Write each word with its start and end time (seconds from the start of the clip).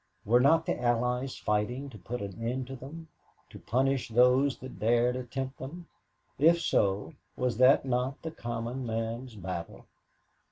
Were 0.25 0.39
not 0.39 0.65
the 0.65 0.81
Allies 0.81 1.37
fighting 1.37 1.87
to 1.91 1.97
put 1.99 2.23
an 2.23 2.41
end 2.43 2.65
to 2.65 2.75
them, 2.75 3.07
to 3.51 3.59
punish 3.59 4.09
those 4.09 4.57
that 4.57 4.79
dared 4.79 5.15
attempt 5.15 5.59
them? 5.59 5.85
If 6.39 6.59
so, 6.59 7.13
was 7.37 7.57
that 7.59 7.85
not 7.85 8.19
the 8.23 8.31
common 8.31 8.83
man's 8.83 9.35
battle? 9.35 9.85